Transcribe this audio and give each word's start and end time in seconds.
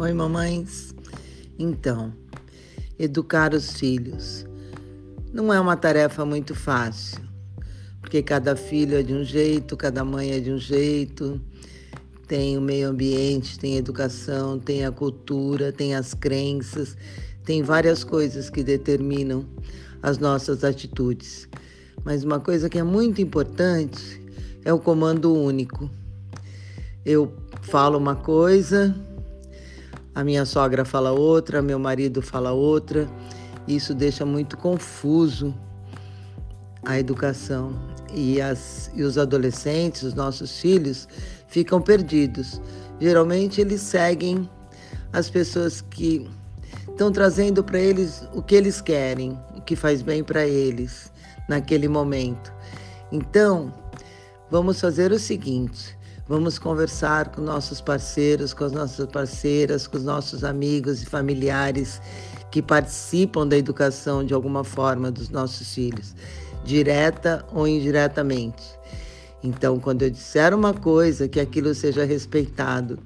Oi, 0.00 0.12
mamães. 0.12 0.92
Então, 1.56 2.12
educar 2.98 3.54
os 3.54 3.74
filhos 3.74 4.44
não 5.32 5.54
é 5.54 5.60
uma 5.60 5.76
tarefa 5.76 6.24
muito 6.24 6.52
fácil, 6.52 7.20
porque 8.00 8.20
cada 8.20 8.56
filho 8.56 8.98
é 8.98 9.04
de 9.04 9.14
um 9.14 9.22
jeito, 9.22 9.76
cada 9.76 10.04
mãe 10.04 10.32
é 10.32 10.40
de 10.40 10.50
um 10.50 10.58
jeito, 10.58 11.40
tem 12.26 12.58
o 12.58 12.60
meio 12.60 12.88
ambiente, 12.88 13.56
tem 13.56 13.76
a 13.76 13.78
educação, 13.78 14.58
tem 14.58 14.84
a 14.84 14.90
cultura, 14.90 15.70
tem 15.70 15.94
as 15.94 16.12
crenças, 16.12 16.96
tem 17.44 17.62
várias 17.62 18.02
coisas 18.02 18.50
que 18.50 18.64
determinam 18.64 19.46
as 20.02 20.18
nossas 20.18 20.64
atitudes. 20.64 21.48
Mas 22.02 22.24
uma 22.24 22.40
coisa 22.40 22.68
que 22.68 22.80
é 22.80 22.82
muito 22.82 23.22
importante 23.22 24.20
é 24.64 24.72
o 24.72 24.78
comando 24.80 25.32
único. 25.32 25.88
Eu 27.06 27.32
falo 27.62 27.96
uma 27.96 28.16
coisa, 28.16 28.92
a 30.14 30.22
minha 30.22 30.44
sogra 30.44 30.84
fala 30.84 31.10
outra, 31.10 31.60
meu 31.60 31.78
marido 31.78 32.22
fala 32.22 32.52
outra. 32.52 33.08
Isso 33.66 33.94
deixa 33.94 34.24
muito 34.24 34.56
confuso 34.56 35.54
a 36.84 36.98
educação. 36.98 37.72
E, 38.12 38.40
as, 38.40 38.90
e 38.94 39.02
os 39.02 39.18
adolescentes, 39.18 40.04
os 40.04 40.14
nossos 40.14 40.60
filhos, 40.60 41.08
ficam 41.48 41.82
perdidos. 41.82 42.60
Geralmente 43.00 43.60
eles 43.60 43.80
seguem 43.80 44.48
as 45.12 45.28
pessoas 45.28 45.80
que 45.80 46.30
estão 46.88 47.10
trazendo 47.10 47.64
para 47.64 47.80
eles 47.80 48.28
o 48.32 48.40
que 48.40 48.54
eles 48.54 48.80
querem, 48.80 49.36
o 49.56 49.60
que 49.60 49.74
faz 49.74 50.00
bem 50.00 50.22
para 50.22 50.46
eles 50.46 51.12
naquele 51.48 51.88
momento. 51.88 52.52
Então, 53.10 53.74
vamos 54.48 54.80
fazer 54.80 55.10
o 55.10 55.18
seguinte: 55.18 55.98
vamos 56.26 56.58
conversar 56.58 57.28
com 57.28 57.42
nossos 57.42 57.80
parceiros, 57.80 58.54
com 58.54 58.64
as 58.64 58.72
nossas 58.72 59.06
parceiras, 59.06 59.86
com 59.86 59.96
os 59.96 60.04
nossos 60.04 60.44
amigos 60.44 61.02
e 61.02 61.06
familiares 61.06 62.00
que 62.50 62.62
participam 62.62 63.46
da 63.46 63.56
educação 63.56 64.24
de 64.24 64.32
alguma 64.32 64.64
forma 64.64 65.10
dos 65.10 65.28
nossos 65.28 65.74
filhos, 65.74 66.14
direta 66.64 67.44
ou 67.52 67.66
indiretamente. 67.66 68.62
Então, 69.42 69.78
quando 69.78 70.02
eu 70.02 70.10
disser 70.10 70.54
uma 70.54 70.72
coisa, 70.72 71.28
que 71.28 71.38
aquilo 71.38 71.74
seja 71.74 72.04
respeitado, 72.04 72.98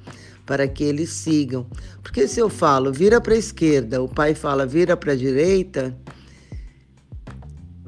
para 0.46 0.68
que 0.68 0.84
eles 0.84 1.10
sigam. 1.10 1.66
Porque 2.02 2.28
se 2.28 2.40
eu 2.40 2.48
falo 2.48 2.92
vira 2.92 3.20
para 3.20 3.34
a 3.34 3.38
esquerda, 3.38 4.02
o 4.02 4.08
pai 4.08 4.34
fala 4.34 4.64
vira 4.64 4.96
para 4.96 5.12
a 5.12 5.16
direita, 5.16 5.96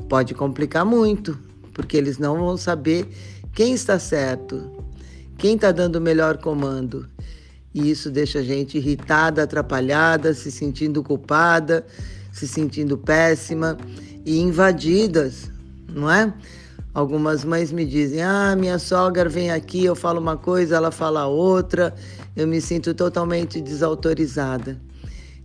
pode 0.08 0.34
complicar 0.34 0.84
muito, 0.84 1.38
porque 1.72 1.96
eles 1.96 2.18
não 2.18 2.36
vão 2.36 2.56
saber 2.56 3.08
quem 3.54 3.72
está 3.72 3.98
certo, 3.98 4.80
quem 5.40 5.54
está 5.54 5.72
dando 5.72 5.96
o 5.96 6.00
melhor 6.00 6.36
comando. 6.36 7.08
E 7.74 7.90
isso 7.90 8.10
deixa 8.10 8.40
a 8.40 8.42
gente 8.42 8.76
irritada, 8.76 9.42
atrapalhada, 9.42 10.34
se 10.34 10.52
sentindo 10.52 11.02
culpada, 11.02 11.86
se 12.30 12.46
sentindo 12.46 12.98
péssima 12.98 13.78
e 14.24 14.38
invadidas, 14.38 15.50
não 15.88 16.10
é? 16.10 16.32
Algumas 16.92 17.44
mães 17.44 17.72
me 17.72 17.86
dizem: 17.86 18.22
Ah, 18.22 18.54
minha 18.54 18.78
sogra 18.78 19.28
vem 19.28 19.50
aqui, 19.50 19.84
eu 19.84 19.96
falo 19.96 20.20
uma 20.20 20.36
coisa, 20.36 20.76
ela 20.76 20.90
fala 20.90 21.26
outra, 21.26 21.94
eu 22.36 22.46
me 22.46 22.60
sinto 22.60 22.92
totalmente 22.92 23.60
desautorizada. 23.60 24.78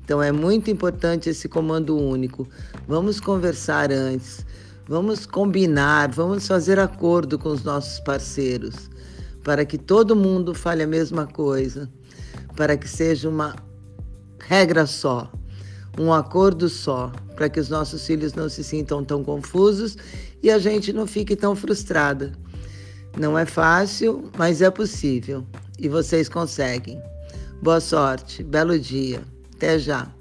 Então 0.04 0.22
é 0.22 0.32
muito 0.32 0.70
importante 0.70 1.30
esse 1.30 1.48
comando 1.48 1.98
único. 1.98 2.48
Vamos 2.88 3.20
conversar 3.22 3.92
antes, 3.92 4.46
vamos 4.88 5.26
combinar, 5.26 6.10
vamos 6.10 6.48
fazer 6.48 6.80
acordo 6.80 7.40
com 7.40 7.50
os 7.50 7.64
nossos 7.64 8.00
parceiros, 8.00 8.90
para 9.46 9.64
que 9.64 9.78
todo 9.78 10.16
mundo 10.16 10.56
fale 10.56 10.82
a 10.82 10.88
mesma 10.88 11.28
coisa, 11.28 11.88
para 12.56 12.76
que 12.76 12.90
seja 12.90 13.30
uma 13.30 13.56
regra 14.40 14.88
só, 14.88 15.32
um 16.00 16.12
acordo 16.12 16.68
só, 16.68 17.12
para 17.36 17.48
que 17.48 17.60
os 17.60 17.70
nossos 17.70 18.04
filhos 18.08 18.34
não 18.34 18.50
se 18.50 18.64
sintam 18.64 19.06
tão 19.06 19.24
confusos 19.24 19.96
e 20.42 20.50
a 20.50 20.58
gente 20.58 20.92
não 20.92 21.06
fique 21.06 21.36
tão 21.36 21.56
frustrada. 21.56 22.32
Não 23.20 23.38
é 23.38 23.46
fácil, 23.46 24.32
mas 24.36 24.64
é 24.64 24.72
possível 24.72 25.46
e 25.78 25.88
vocês 25.88 26.28
conseguem. 26.28 27.00
Boa 27.62 27.80
sorte, 27.80 28.44
belo 28.44 28.80
dia. 28.80 29.22
Até 29.56 29.78
já. 29.78 30.15